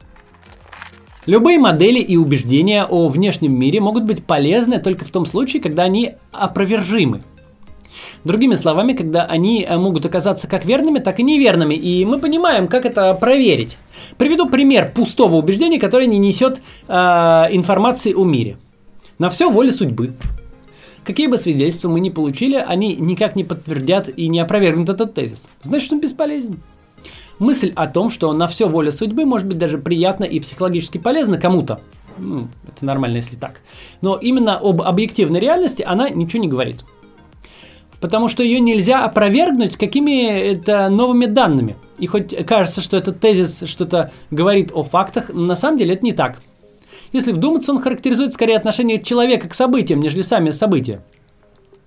Любые 1.27 1.59
модели 1.59 2.01
и 2.01 2.17
убеждения 2.17 2.87
о 2.87 3.09
внешнем 3.09 3.53
мире 3.53 3.81
могут 3.81 4.05
быть 4.05 4.25
полезны 4.25 4.79
только 4.79 5.05
в 5.05 5.11
том 5.11 5.27
случае, 5.27 5.61
когда 5.61 5.83
они 5.83 6.13
опровержимы. 6.33 7.23
Другими 8.25 8.55
словами, 8.55 8.93
когда 8.93 9.25
они 9.25 9.65
э, 9.65 9.77
могут 9.77 10.07
оказаться 10.07 10.49
как 10.49 10.65
верными, 10.65 10.99
так 10.99 11.21
и 11.21 11.23
неверными, 11.23 11.75
и 11.75 12.05
мы 12.05 12.19
понимаем, 12.19 12.69
как 12.69 12.87
это 12.87 13.15
проверить. 13.15 13.77
Приведу 14.17 14.49
пример 14.49 14.93
пустого 14.93 15.37
убеждения, 15.37 15.79
которое 15.79 16.07
не 16.07 16.19
несет 16.19 16.61
э, 16.89 16.95
информации 16.95 18.15
о 18.15 18.25
мире. 18.25 18.59
На 19.19 19.31
все 19.31 19.51
воля 19.51 19.71
судьбы. 19.71 20.15
Какие 21.05 21.27
бы 21.27 21.37
свидетельства 21.37 21.89
мы 21.89 22.01
ни 22.01 22.11
получили, 22.11 22.57
они 22.57 22.97
никак 22.97 23.37
не 23.37 23.45
подтвердят 23.45 24.09
и 24.09 24.27
не 24.29 24.41
опровергнут 24.41 24.89
этот 24.89 25.13
тезис. 25.13 25.47
Значит, 25.63 25.93
он 25.93 26.01
бесполезен. 26.01 26.61
Мысль 27.39 27.73
о 27.75 27.87
том, 27.87 28.11
что 28.11 28.33
на 28.33 28.47
все 28.47 28.69
воля 28.69 28.91
судьбы 28.91 29.25
может 29.25 29.47
быть 29.47 29.59
даже 29.59 29.77
приятно 29.77 30.25
и 30.25 30.41
психологически 30.41 30.99
полезно 30.99 31.39
кому-то. 31.39 31.81
Ну, 32.17 32.49
это 32.67 32.85
нормально, 32.85 33.17
если 33.17 33.37
так. 33.37 33.61
Но 34.01 34.17
именно 34.17 34.57
об 34.57 34.83
объективной 34.83 35.41
реальности 35.41 35.83
она 35.83 36.09
ничего 36.09 36.41
не 36.41 36.49
говорит. 36.49 36.85
Потому 38.05 38.29
что 38.29 38.43
ее 38.43 38.61
нельзя 38.61 39.03
опровергнуть 39.03 39.79
какими-то 39.79 40.91
новыми 40.91 41.25
данными. 41.25 41.75
И 41.97 42.07
хоть 42.07 42.37
кажется, 42.45 42.83
что 42.83 42.99
этот 42.99 43.19
тезис 43.19 43.65
что-то 43.67 44.13
говорит 44.31 44.73
о 44.75 44.83
фактах, 44.83 45.31
на 45.33 45.57
самом 45.57 45.79
деле 45.79 45.95
это 45.95 46.05
не 46.05 46.13
так. 46.13 46.43
Если 47.15 47.33
вдуматься, 47.33 47.73
он 47.73 47.81
характеризует 47.81 48.35
скорее 48.35 48.59
отношение 48.59 49.03
человека 49.03 49.49
к 49.49 49.55
событиям, 49.55 50.03
нежели 50.03 50.21
сами 50.21 50.51
события. 50.51 51.03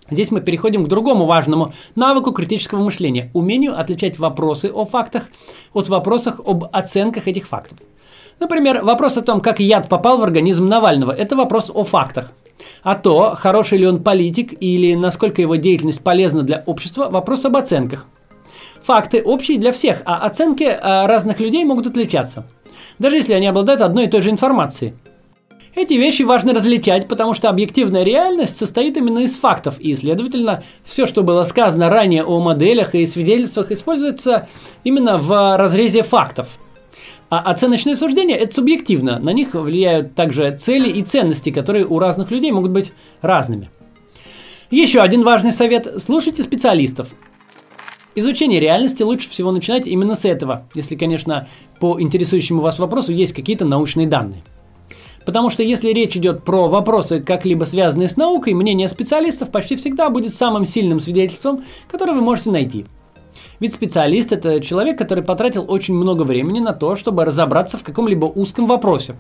Здесь 0.09 0.31
мы 0.31 0.41
переходим 0.41 0.85
к 0.85 0.87
другому 0.87 1.27
важному 1.27 1.71
навыку 1.93 2.31
критического 2.31 2.83
мышления– 2.83 3.29
умению 3.35 3.79
отличать 3.79 4.17
вопросы 4.17 4.71
о 4.73 4.85
фактах 4.85 5.25
от 5.73 5.87
вопросов 5.87 6.39
об 6.43 6.63
оценках 6.71 7.27
этих 7.27 7.47
фактов. 7.47 7.77
Например, 8.39 8.83
вопрос 8.83 9.17
о 9.17 9.21
том, 9.21 9.39
как 9.39 9.59
яд 9.59 9.87
попал 9.87 10.17
в 10.17 10.23
организм 10.23 10.65
Навального– 10.65 11.11
это 11.15 11.35
вопрос 11.35 11.69
о 11.71 11.83
фактах. 11.83 12.31
А 12.83 12.95
то, 12.95 13.35
хороший 13.35 13.77
ли 13.77 13.87
он 13.87 14.03
политик 14.03 14.53
или 14.59 14.95
насколько 14.95 15.41
его 15.41 15.55
деятельность 15.55 16.03
полезна 16.03 16.43
для 16.43 16.63
общества– 16.65 17.09
вопрос 17.11 17.45
об 17.45 17.57
оценках. 17.57 18.07
Факты 18.83 19.21
общие 19.21 19.57
для 19.57 19.71
всех, 19.71 20.01
а 20.05 20.17
оценки 20.25 20.63
а, 20.63 21.07
разных 21.07 21.39
людей 21.39 21.63
могут 21.63 21.87
отличаться. 21.87 22.47
Даже 22.99 23.17
если 23.17 23.33
они 23.33 23.47
обладают 23.47 23.81
одной 23.81 24.05
и 24.05 24.09
той 24.09 24.21
же 24.21 24.29
информацией– 24.29 24.93
эти 25.77 25.93
вещи 25.93 26.23
важно 26.23 26.55
различать, 26.55 27.07
потому 27.07 27.35
что 27.35 27.49
объективная 27.49 28.01
реальность 28.01 28.57
состоит 28.57 28.97
именно 28.97 29.19
из 29.19 29.35
фактов, 29.35 29.79
и, 29.79 29.93
следовательно, 29.95 30.63
все, 30.83 31.05
что 31.05 31.21
было 31.21 31.43
сказано 31.43 31.91
ранее 31.91 32.23
о 32.23 32.39
моделях 32.39 32.95
и 32.95 33.05
свидетельствах, 33.05 33.69
используется 33.69 34.47
именно 34.83 35.19
в 35.19 35.55
разрезе 35.55 36.01
фактов. 36.01 36.49
А 37.29 37.39
оценочные 37.39 37.97
суждения– 37.97 38.35
это 38.37 38.53
субъективно, 38.53 39.19
на 39.19 39.31
них 39.31 39.53
влияют 39.53 40.15
также 40.15 40.55
цели 40.57 40.89
и 40.89 41.01
ценности, 41.01 41.49
которые 41.51 41.85
у 41.85 41.99
разных 41.99 42.31
людей 42.31 42.51
могут 42.51 42.71
быть 42.71 42.93
разными. 43.21 43.69
Еще 44.71 45.01
один 45.01 45.23
важный 45.23 45.51
совет– 45.51 45.87
слушайте 46.01 46.43
специалистов. 46.43 47.09
Изучение 48.15 48.59
реальности 48.59 49.03
лучше 49.03 49.29
всего 49.29 49.51
начинать 49.51 49.87
именно 49.87 50.15
с 50.15 50.23
этого, 50.23 50.67
если, 50.73 50.95
конечно, 50.95 51.47
по 51.79 51.99
интересующему 52.01 52.61
вас 52.61 52.79
вопросу 52.79 53.11
есть 53.11 53.33
какие-то 53.33 53.65
научные 53.65 54.07
данные. 54.07 54.43
Потому 55.25 55.49
что 55.49 55.61
если 55.61 55.91
речь 55.91 56.15
идет 56.15 56.45
про 56.45 56.69
вопросы, 56.69 57.19
как-либо 57.19 57.65
связанные 57.65 58.07
с 58.07 58.15
наукой, 58.15 58.53
мнение 58.53 58.87
специалистов 58.87 59.51
почти 59.51 59.75
всегда 59.75 60.09
будет 60.09 60.33
самым 60.33 60.63
сильным 60.63 61.01
свидетельством, 61.01 61.65
которое 61.91 62.13
вы 62.13 62.21
можете 62.21 62.51
найти. 62.51 62.85
Ведь 63.59 63.73
специалист– 63.73 64.31
это 64.33 64.61
человек, 64.61 64.97
который 64.97 65.23
потратил 65.23 65.65
очень 65.67 65.93
много 65.93 66.23
времени 66.23 66.59
на 66.59 66.73
то, 66.73 66.95
чтобы 66.95 67.25
разобраться 67.25 67.77
в 67.77 67.83
каком-либо 67.83 68.25
узком 68.25 68.67
вопросе. 68.67 69.15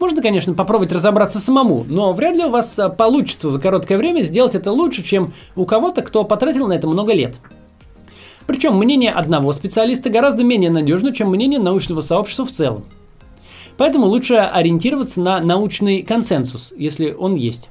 Можно, 0.00 0.22
конечно, 0.22 0.54
попробовать 0.54 0.92
разобраться 0.92 1.38
самому, 1.38 1.84
но 1.88 2.12
вряд 2.12 2.34
ли 2.34 2.44
у 2.44 2.50
вас 2.50 2.78
а, 2.78 2.88
получится 2.88 3.50
за 3.50 3.60
короткое 3.60 3.98
время 3.98 4.22
сделать 4.22 4.54
это 4.54 4.72
лучше, 4.72 5.04
чем 5.04 5.32
у 5.54 5.64
кого-то, 5.64 6.02
кто 6.02 6.24
потратил 6.24 6.66
на 6.66 6.72
это 6.72 6.88
много 6.88 7.12
лет. 7.12 7.36
Причем 8.46 8.76
мнение 8.76 9.12
одного 9.12 9.52
специалиста 9.52 10.10
гораздо 10.10 10.42
менее 10.42 10.70
надежно, 10.70 11.12
чем 11.12 11.28
мнение 11.28 11.60
научного 11.60 12.00
сообщества 12.00 12.44
в 12.44 12.50
целом. 12.50 12.84
Поэтому 13.76 14.06
лучше 14.06 14.34
ориентироваться 14.34 15.20
на 15.20 15.40
научный 15.40 16.02
консенсус, 16.02 16.72
если 16.76 17.12
он 17.12 17.36
есть. 17.36 17.70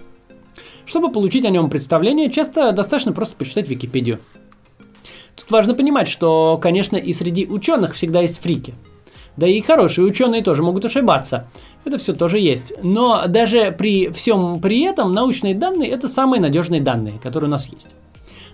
Чтобы 0.85 1.11
получить 1.11 1.45
о 1.45 1.49
нем 1.49 1.69
представление, 1.69 2.31
часто 2.31 2.71
достаточно 2.71 3.13
просто 3.13 3.35
почитать 3.35 3.69
Википедию. 3.69 4.19
Тут 5.35 5.51
важно 5.51 5.73
понимать, 5.73 6.07
что, 6.07 6.59
конечно, 6.61 6.97
и 6.97 7.13
среди 7.13 7.45
ученых 7.45 7.95
всегда 7.95 8.21
есть 8.21 8.41
фрики. 8.41 8.73
Да 9.37 9.47
и 9.47 9.61
хорошие 9.61 10.05
ученые 10.05 10.43
тоже 10.43 10.61
могут 10.61 10.85
ошибаться. 10.85 11.47
Это 11.85 11.97
все 11.97 12.13
тоже 12.13 12.39
есть. 12.39 12.73
Но 12.83 13.25
даже 13.27 13.71
при 13.71 14.09
всем 14.09 14.59
при 14.59 14.81
этом 14.81 15.13
научные 15.13 15.55
данные 15.55 15.89
это 15.89 16.07
самые 16.07 16.41
надежные 16.41 16.81
данные, 16.81 17.19
которые 17.23 17.47
у 17.47 17.51
нас 17.51 17.67
есть. 17.71 17.95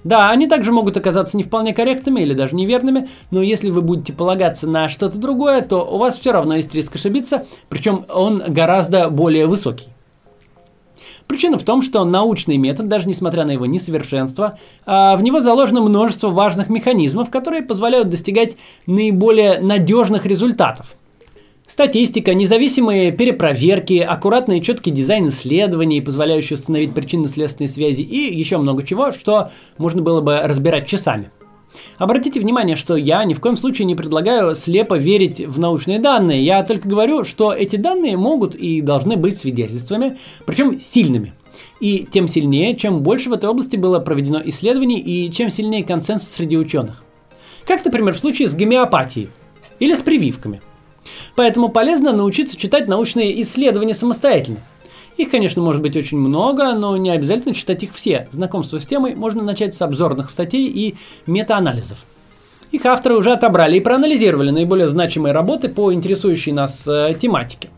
Да, 0.03 0.29
они 0.29 0.47
также 0.47 0.71
могут 0.71 0.95
оказаться 0.95 1.35
не 1.35 1.43
вполне 1.43 1.73
корректными 1.73 2.21
или 2.21 2.33
даже 2.33 2.55
неверными, 2.55 3.09
но 3.31 3.41
если 3.41 3.69
вы 3.69 3.81
будете 3.81 4.13
полагаться 4.13 4.67
на 4.67 4.87
что-то 4.87 5.17
другое, 5.17 5.61
то 5.61 5.83
у 5.83 5.97
вас 5.97 6.17
все 6.17 6.31
равно 6.31 6.55
есть 6.55 6.73
риск 6.73 6.95
ошибиться, 6.95 7.45
причем 7.67 8.05
он 8.07 8.41
гораздо 8.47 9.09
более 9.09 9.47
высокий. 9.47 9.89
Причина 11.27 11.57
в 11.57 11.63
том, 11.63 11.81
что 11.81 12.05
научный 12.05 12.57
метод, 12.57 12.87
даже 12.87 13.07
несмотря 13.07 13.45
на 13.45 13.51
его 13.51 13.65
несовершенство, 13.65 14.57
а, 14.85 15.17
в 15.17 15.21
него 15.21 15.41
заложено 15.41 15.81
множество 15.81 16.29
важных 16.29 16.69
механизмов, 16.69 17.29
которые 17.29 17.63
позволяют 17.63 18.09
достигать 18.09 18.55
наиболее 18.85 19.59
надежных 19.59 20.25
результатов. 20.25 20.95
Статистика, 21.67 22.33
независимые 22.33 23.11
перепроверки, 23.11 23.99
аккуратный 23.99 24.59
и 24.59 24.61
четкий 24.63 24.89
дизайн 24.89 25.27
исследований, 25.27 25.99
позволяющий 25.99 26.53
установить 26.53 26.93
причинно-следственные 26.93 27.67
связи 27.67 28.03
и 28.03 28.33
еще 28.33 28.55
много 28.57 28.83
чего, 28.83 29.11
что 29.11 29.51
можно 29.77 30.01
было 30.01 30.21
бы 30.21 30.39
разбирать 30.39 30.87
часами. 30.87 31.29
Обратите 31.97 32.39
внимание, 32.39 32.75
что 32.75 32.95
я 32.95 33.23
ни 33.23 33.33
в 33.33 33.39
коем 33.39 33.57
случае 33.57 33.85
не 33.85 33.95
предлагаю 33.95 34.55
слепо 34.55 34.95
верить 34.95 35.39
в 35.39 35.59
научные 35.59 35.99
данные. 35.99 36.43
Я 36.43 36.63
только 36.63 36.87
говорю, 36.87 37.25
что 37.25 37.53
эти 37.53 37.75
данные 37.75 38.17
могут 38.17 38.55
и 38.55 38.81
должны 38.81 39.17
быть 39.17 39.37
свидетельствами, 39.37 40.17
причем 40.45 40.79
сильными. 40.79 41.33
И 41.79 42.07
тем 42.11 42.27
сильнее, 42.27 42.75
чем 42.75 43.01
больше 43.01 43.29
в 43.29 43.33
этой 43.33 43.49
области 43.49 43.75
было 43.75 43.99
проведено 43.99 44.41
исследований 44.45 44.99
и 44.99 45.31
чем 45.31 45.49
сильнее 45.49 45.83
консенсус 45.83 46.29
среди 46.29 46.57
ученых. 46.57 47.03
Как, 47.65 47.83
например, 47.83 48.13
в 48.13 48.19
случае 48.19 48.47
с 48.47 48.55
гомеопатией 48.55 49.29
или 49.79 49.93
с 49.93 50.01
прививками. 50.01 50.61
Поэтому 51.35 51.69
полезно 51.69 52.13
научиться 52.13 52.57
читать 52.57 52.87
научные 52.87 53.41
исследования 53.41 53.93
самостоятельно. 53.93 54.59
Их, 55.17 55.31
конечно, 55.31 55.61
может 55.61 55.81
быть 55.81 55.97
очень 55.97 56.17
много, 56.17 56.73
но 56.73 56.95
не 56.95 57.09
обязательно 57.09 57.55
читать 57.55 57.83
их 57.83 57.93
все. 57.93 58.27
Знакомство 58.31 58.79
с 58.79 58.85
темой 58.85 59.15
можно 59.15 59.43
начать 59.43 59.73
с 59.73 59.81
обзорных 59.81 60.29
статей 60.29 60.67
и 60.67 60.95
метаанализов. 61.25 61.97
Их 62.71 62.85
авторы 62.85 63.15
уже 63.15 63.31
отобрали 63.31 63.77
и 63.77 63.81
проанализировали 63.81 64.51
наиболее 64.51 64.87
значимые 64.87 65.33
работы 65.33 65.69
по 65.69 65.91
интересующей 65.91 66.51
нас 66.51 66.87
э, 66.87 67.15
тематике. 67.19 67.69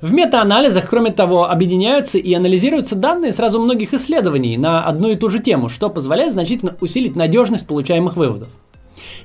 В 0.00 0.12
метаанализах, 0.12 0.88
кроме 0.88 1.12
того, 1.12 1.48
объединяются 1.48 2.16
и 2.16 2.32
анализируются 2.32 2.96
данные 2.96 3.32
сразу 3.32 3.60
многих 3.60 3.92
исследований 3.92 4.56
на 4.56 4.84
одну 4.84 5.10
и 5.10 5.16
ту 5.16 5.28
же 5.28 5.40
тему, 5.40 5.68
что 5.68 5.90
позволяет 5.90 6.32
значительно 6.32 6.74
усилить 6.80 7.16
надежность 7.16 7.66
получаемых 7.66 8.16
выводов. 8.16 8.48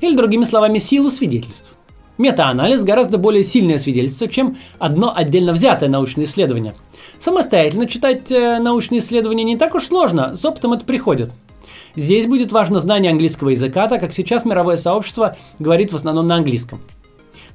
Или, 0.02 0.18
другими 0.18 0.44
словами, 0.44 0.80
силу 0.80 1.10
свидетельств. 1.10 1.72
Метаанализ 2.18 2.84
гораздо 2.84 3.18
более 3.18 3.44
сильное 3.44 3.78
свидетельство, 3.78 4.28
чем 4.28 4.58
одно 4.78 5.14
отдельно 5.16 5.54
взятое 5.54 5.90
научное 5.90 6.26
исследование. 6.26 6.74
Самостоятельно 7.20 7.88
читать 7.88 8.32
э, 8.32 8.60
научные 8.60 9.00
исследования 9.00 9.44
не 9.44 9.58
так 9.58 9.76
уж 9.76 9.86
сложно, 9.86 10.36
с 10.36 10.44
опытом 10.46 10.74
это 10.74 10.86
приходит. 10.86 11.32
Здесь 11.96 12.28
будет 12.28 12.52
важно 12.52 12.82
знание 12.82 13.12
английского 13.12 13.50
языка, 13.50 13.88
так 13.88 14.02
как 14.02 14.14
сейчас 14.14 14.44
мировое 14.44 14.76
сообщество 14.76 15.38
говорит 15.60 15.94
в 15.94 15.96
основном 15.96 16.28
на 16.28 16.36
английском. 16.36 16.82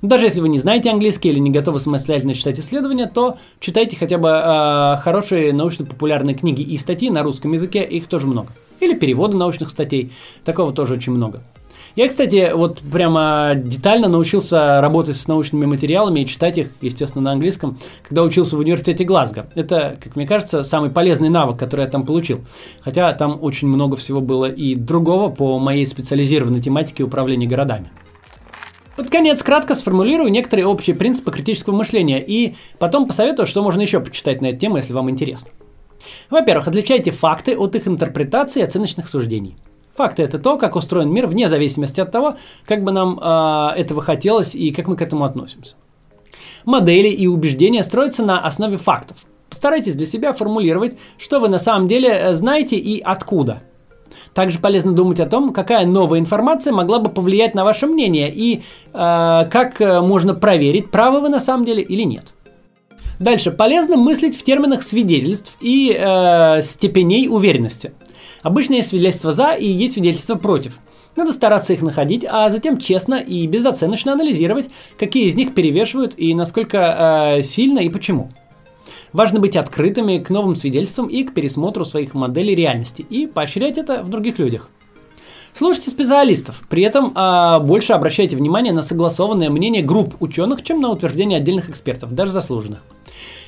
Но 0.03 0.09
даже 0.09 0.25
если 0.25 0.41
вы 0.41 0.49
не 0.49 0.59
знаете 0.59 0.91
английский 0.91 1.29
или 1.29 1.39
не 1.39 1.51
готовы 1.51 1.79
самостоятельно 1.79 2.35
читать 2.35 2.59
исследования, 2.59 3.07
то 3.07 3.37
читайте 3.61 3.97
хотя 3.97 4.17
бы 4.17 4.31
э, 4.31 4.97
хорошие 5.03 5.53
научно-популярные 5.53 6.35
книги 6.35 6.63
и 6.63 6.77
статьи 6.79 7.11
на 7.11 7.23
русском 7.23 7.53
языке, 7.53 7.85
их 7.85 8.07
тоже 8.07 8.27
много. 8.27 8.49
Или 8.81 8.95
переводы 8.95 9.37
научных 9.37 9.69
статей, 9.69 10.13
такого 10.45 10.73
тоже 10.73 10.95
очень 10.95 11.13
много. 11.13 11.43
Я, 11.97 12.09
кстати, 12.09 12.53
вот 12.55 12.81
прямо 12.81 13.53
детально 13.57 14.09
научился 14.09 14.81
работать 14.81 15.17
с 15.17 15.27
научными 15.27 15.67
материалами 15.67 16.21
и 16.21 16.27
читать 16.27 16.59
их, 16.59 16.69
естественно, 16.81 17.25
на 17.25 17.33
английском, 17.33 17.79
когда 18.07 18.23
учился 18.23 18.57
в 18.57 18.61
университете 18.61 19.05
Глазго. 19.05 19.51
Это, 19.55 19.99
как 20.03 20.15
мне 20.17 20.27
кажется, 20.27 20.63
самый 20.63 20.91
полезный 20.91 21.29
навык, 21.29 21.59
который 21.59 21.85
я 21.85 21.91
там 21.91 22.07
получил. 22.07 22.41
Хотя 22.81 23.13
там 23.13 23.39
очень 23.43 23.69
много 23.69 23.97
всего 23.97 24.21
было 24.21 24.47
и 24.47 24.75
другого 24.75 25.31
по 25.31 25.59
моей 25.59 25.85
специализированной 25.85 26.61
тематике 26.61 27.03
управления 27.03 27.47
городами. 27.47 27.91
Под 28.97 29.09
конец 29.09 29.43
кратко 29.43 29.75
сформулирую 29.75 30.31
некоторые 30.31 30.67
общие 30.67 30.95
принципы 30.95 31.33
критического 31.33 31.75
мышления 31.75 32.23
и 32.23 32.55
потом 32.79 33.07
посоветую, 33.07 33.47
что 33.47 33.63
можно 33.63 33.81
еще 33.81 33.99
почитать 34.01 34.43
на 34.43 34.47
эту 34.47 34.59
тему, 34.59 34.77
если 34.77 34.93
вам 34.93 35.11
интересно. 35.11 35.51
Во-первых, 36.29 36.69
отличайте 36.69 37.11
факты 37.11 37.57
от 37.57 37.75
их 37.75 37.89
интерпретации 37.89 38.61
и 38.61 38.63
оценочных 38.63 39.09
суждений. 39.09 39.57
Факты 40.01 40.23
это 40.23 40.39
то, 40.39 40.57
как 40.57 40.77
устроен 40.77 41.13
мир, 41.13 41.27
вне 41.27 41.47
зависимости 41.47 42.01
от 42.01 42.11
того, 42.11 42.37
как 42.65 42.83
бы 42.85 42.91
нам 42.91 43.21
э, 43.21 43.73
этого 43.77 44.01
хотелось 44.01 44.55
и 44.55 44.71
как 44.71 44.89
мы 44.89 44.97
к 44.97 45.03
этому 45.03 45.25
относимся. 45.25 45.75
Модели 46.65 47.09
и 47.09 47.27
убеждения 47.27 47.83
строятся 47.83 48.25
на 48.25 48.41
основе 48.41 48.79
фактов. 48.79 49.19
Постарайтесь 49.51 49.95
для 49.95 50.07
себя 50.07 50.33
формулировать, 50.33 50.97
что 51.19 51.39
вы 51.39 51.51
на 51.51 51.59
самом 51.59 51.87
деле 51.87 52.09
э, 52.09 52.35
знаете 52.35 52.77
и 52.77 52.99
откуда. 52.99 53.63
Также 54.33 54.59
полезно 54.59 54.93
думать 54.93 55.21
о 55.21 55.27
том, 55.27 55.53
какая 55.53 55.85
новая 55.85 56.19
информация 56.19 56.73
могла 56.73 56.99
бы 56.99 57.11
повлиять 57.11 57.55
на 57.55 57.65
ваше 57.65 57.87
мнение 57.87 58.33
и 58.35 58.63
э, 58.63 58.63
как 58.95 59.83
э, 59.83 60.01
можно 60.01 60.33
проверить, 60.33 60.91
правы 60.91 61.21
вы 61.21 61.29
на 61.29 61.41
самом 61.41 61.67
деле 61.67 61.83
или 61.83 62.05
нет. 62.05 62.33
Дальше. 63.19 63.51
Полезно 63.51 63.99
мыслить 63.99 64.35
в 64.35 64.45
терминах 64.45 64.83
свидетельств 64.83 65.59
и 65.61 65.95
э, 65.95 66.63
степеней 66.63 67.29
уверенности. 67.29 67.93
Обычно 68.43 68.75
есть 68.75 68.89
свидетельства 68.89 69.33
за 69.33 69.53
и 69.53 69.67
есть 69.67 69.95
свидетельства 69.95 70.35
против. 70.35 70.79
Надо 71.17 71.33
стараться 71.33 71.73
их 71.73 71.83
находить, 71.83 72.25
а 72.29 72.49
затем 72.51 72.79
честно 72.79 73.17
и 73.17 73.47
безоценочно 73.47 74.13
анализировать, 74.13 74.67
какие 74.99 75.27
из 75.27 75.35
них 75.35 75.55
перевешивают 75.55 76.15
и 76.17 76.35
насколько 76.35 77.37
э, 77.39 77.43
сильно 77.43 77.81
и 77.81 77.89
почему. 77.89 78.31
Важно 79.13 79.41
быть 79.41 79.57
открытыми 79.57 80.19
к 80.19 80.31
новым 80.31 80.55
свидетельствам 80.55 81.09
и 81.09 81.25
к 81.25 81.35
пересмотру 81.35 81.85
своих 81.85 82.15
моделей 82.15 82.55
реальности 82.55 83.03
и 83.03 83.27
поощрять 83.27 83.77
это 83.77 84.03
в 84.03 84.09
других 84.09 84.39
людях. 84.39 84.69
Слушайте 85.53 85.91
специалистов, 85.91 86.63
при 86.69 86.85
этом 86.85 87.11
а, 87.17 87.59
больше 87.59 87.93
обращайте 87.93 88.37
внимание 88.37 88.73
на 88.73 88.83
согласованное 88.83 89.51
мнение 89.51 89.83
групп 89.83 90.15
ученых, 90.21 90.63
чем 90.63 90.81
на 90.81 90.91
утверждение 90.91 91.39
отдельных 91.39 91.69
экспертов, 91.69 92.15
даже 92.15 92.31
заслуженных. 92.31 92.85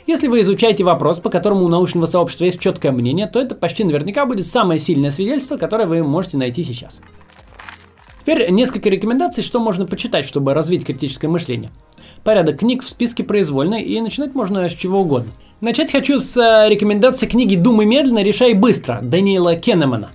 Если 0.07 0.27
вы 0.27 0.41
изучаете 0.41 0.83
вопрос, 0.83 1.21
по 1.21 1.31
которому 1.31 1.65
у 1.65 1.69
научного 1.69 2.07
сообщества 2.07 2.45
есть 2.45 2.59
четкое 2.59 2.91
мнение, 2.91 3.27
то 3.27 3.41
это 3.41 3.55
почти 3.55 3.85
наверняка 3.85 4.27
будет 4.27 4.47
самое 4.47 4.81
сильное 4.81 5.11
свидетельство, 5.11 5.57
которое 5.57 5.87
вы 5.87 6.03
можете 6.03 6.39
найти 6.39 6.65
сейчас. 6.65 7.01
Теперь 8.21 8.51
несколько 8.51 8.89
рекомендаций, 8.89 9.43
что 9.43 9.61
можно 9.61 9.87
почитать, 9.87 10.27
чтобы 10.27 10.55
развить 10.55 10.85
критическое 10.85 11.29
мышление. 11.29 11.71
Порядок 12.25 12.61
книг 12.61 12.85
в 12.85 12.89
списке 12.89 13.25
произвольный, 13.25 13.83
и 13.83 14.01
начинать 14.01 14.35
можно 14.35 14.69
с 14.69 14.73
чего 14.73 15.01
угодно. 15.01 15.33
Начать 15.61 15.93
хочу 15.93 16.21
с 16.21 16.37
э, 16.37 16.69
рекомендации 16.69 17.27
книги 17.27 17.55
«Думай 17.55 17.87
медленно, 17.87 18.23
решай 18.23 18.55
быстро» 18.55 18.99
Даниэла 19.03 19.57
Кеннемана. 19.57 20.11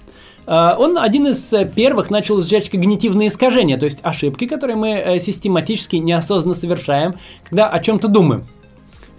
Э, 0.45 0.75
он 0.77 0.97
один 0.97 1.27
из 1.27 1.53
первых 1.75 2.09
начал 2.09 2.39
изучать 2.39 2.69
когнитивные 2.69 3.27
искажения, 3.29 3.77
то 3.77 3.85
есть 3.85 3.99
ошибки, 4.03 4.47
которые 4.47 4.75
мы 4.77 4.89
э, 4.89 5.19
систематически 5.19 5.97
неосознанно 5.97 6.55
совершаем, 6.55 7.15
когда 7.43 7.69
о 7.69 7.79
чем-то 7.79 8.07
думаем. 8.07 8.45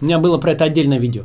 У 0.00 0.04
меня 0.04 0.18
было 0.18 0.38
про 0.38 0.52
это 0.52 0.64
отдельное 0.64 0.98
видео. 0.98 1.24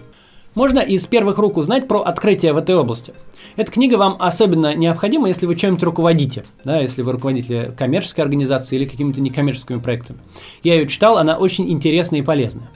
Можно 0.55 0.79
из 0.79 1.07
первых 1.07 1.39
рук 1.39 1.57
узнать 1.57 1.87
про 1.87 2.01
открытия 2.01 2.53
в 2.53 2.57
этой 2.57 2.75
области. 2.75 3.13
Эта 3.55 3.71
книга 3.71 3.95
вам 3.95 4.17
особенно 4.19 4.75
необходима, 4.75 5.27
если 5.27 5.47
вы 5.47 5.55
чем-то 5.55 5.85
руководите, 5.85 6.45
да, 6.63 6.79
если 6.79 7.01
вы 7.01 7.11
руководите 7.11 7.73
коммерческой 7.77 8.21
организацией 8.21 8.81
или 8.81 8.89
какими-то 8.89 9.19
некоммерческими 9.19 9.79
проектами. 9.79 10.19
Я 10.61 10.75
ее 10.75 10.87
читал, 10.87 11.17
она 11.17 11.37
очень 11.37 11.71
интересная 11.71 12.19
и 12.19 12.23
полезная. 12.23 12.69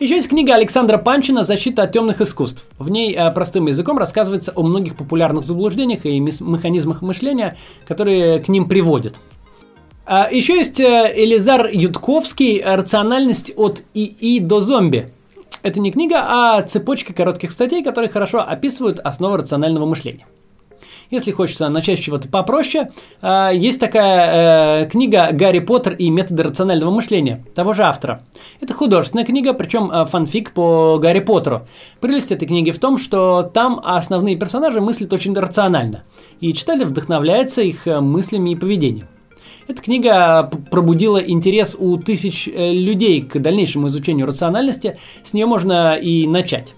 Еще 0.00 0.14
есть 0.14 0.30
книга 0.30 0.54
Александра 0.54 0.96
Панчина 0.96 1.44
«Защита 1.44 1.82
от 1.82 1.92
темных 1.92 2.22
искусств». 2.22 2.64
В 2.78 2.88
ней 2.88 3.14
э, 3.14 3.30
простым 3.32 3.66
языком 3.66 3.98
рассказывается 3.98 4.50
о 4.54 4.62
многих 4.62 4.96
популярных 4.96 5.44
заблуждениях 5.44 6.06
и 6.06 6.18
механизмах 6.18 7.02
мышления, 7.02 7.58
которые 7.86 8.40
к 8.40 8.48
ним 8.48 8.66
приводят. 8.66 9.20
А 10.12 10.28
еще 10.28 10.56
есть 10.56 10.80
э, 10.80 11.12
Элизар 11.14 11.68
Ютковский 11.68 12.60
«Рациональность 12.60 13.52
от 13.56 13.84
ИИ 13.94 14.40
до 14.40 14.60
зомби». 14.60 15.08
Это 15.62 15.78
не 15.78 15.92
книга, 15.92 16.16
а 16.26 16.62
цепочка 16.62 17.14
коротких 17.14 17.52
статей, 17.52 17.84
которые 17.84 18.10
хорошо 18.10 18.40
описывают 18.40 18.98
основы 18.98 19.36
рационального 19.36 19.86
мышления. 19.86 20.26
Если 21.12 21.30
хочется 21.30 21.68
начать 21.68 22.00
с 22.00 22.02
чего-то 22.02 22.26
попроще, 22.26 22.90
э, 23.22 23.50
есть 23.54 23.78
такая 23.78 24.82
э, 24.82 24.88
книга 24.88 25.28
«Гарри 25.30 25.60
Поттер 25.60 25.92
и 25.92 26.10
методы 26.10 26.42
рационального 26.42 26.90
мышления» 26.90 27.44
того 27.54 27.72
же 27.72 27.84
автора. 27.84 28.22
Это 28.60 28.74
художественная 28.74 29.24
книга, 29.24 29.52
причем 29.52 29.92
фанфик 30.08 30.50
по 30.50 30.98
Гарри 30.98 31.20
Поттеру. 31.20 31.68
Прелесть 32.00 32.32
этой 32.32 32.48
книги 32.48 32.72
в 32.72 32.80
том, 32.80 32.98
что 32.98 33.44
там 33.44 33.80
основные 33.84 34.34
персонажи 34.34 34.80
мыслят 34.80 35.12
очень 35.12 35.34
рационально, 35.34 36.02
и 36.40 36.52
читатель 36.52 36.86
вдохновляется 36.86 37.62
их 37.62 37.86
мыслями 37.86 38.50
и 38.50 38.56
поведением. 38.56 39.06
Эта 39.70 39.82
книга 39.82 40.50
пробудила 40.72 41.18
интерес 41.18 41.76
у 41.78 41.96
тысяч 41.96 42.48
э, 42.48 42.72
людей 42.72 43.22
к 43.22 43.38
дальнейшему 43.38 43.86
изучению 43.86 44.26
рациональности. 44.26 44.98
С 45.22 45.32
нее 45.32 45.46
можно 45.46 45.94
и 45.94 46.26
начать. 46.26 46.74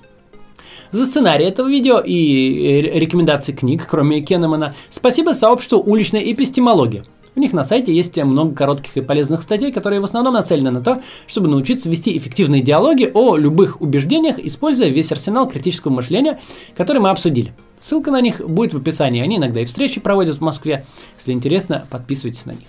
За 0.90 1.06
сценарий 1.06 1.46
этого 1.46 1.68
видео 1.68 2.00
и 2.00 2.82
э, 2.82 2.98
рекомендации 2.98 3.52
книг, 3.52 3.86
кроме 3.88 4.20
Кеннемана, 4.20 4.74
спасибо 4.90 5.30
сообществу 5.30 5.78
уличной 5.78 6.30
эпистемологии. 6.34 7.02
У 7.34 7.40
них 7.40 7.54
на 7.54 7.64
сайте 7.64 7.94
есть 7.94 8.22
много 8.22 8.54
коротких 8.54 8.98
и 8.98 9.00
полезных 9.00 9.40
статей, 9.40 9.72
которые 9.72 10.00
в 10.00 10.04
основном 10.04 10.34
нацелены 10.34 10.70
на 10.70 10.82
то, 10.82 11.00
чтобы 11.26 11.48
научиться 11.48 11.88
вести 11.88 12.14
эффективные 12.18 12.60
диалоги 12.60 13.10
о 13.14 13.38
любых 13.38 13.80
убеждениях, 13.80 14.38
используя 14.38 14.90
весь 14.90 15.10
арсенал 15.10 15.48
критического 15.48 15.92
мышления, 15.92 16.40
который 16.76 16.98
мы 16.98 17.08
обсудили. 17.08 17.54
Ссылка 17.82 18.10
на 18.10 18.20
них 18.20 18.46
будет 18.46 18.74
в 18.74 18.76
описании. 18.76 19.22
Они 19.22 19.38
иногда 19.38 19.62
и 19.62 19.64
встречи 19.64 19.98
проводят 19.98 20.36
в 20.36 20.40
Москве. 20.42 20.84
Если 21.16 21.32
интересно, 21.32 21.86
подписывайтесь 21.88 22.44
на 22.44 22.50
них. 22.50 22.68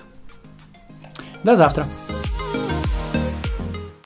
До 1.43 1.55
завтра. 1.55 1.85